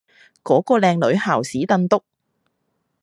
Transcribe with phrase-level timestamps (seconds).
[0.43, 2.01] 嗰個靚女姣斯凳督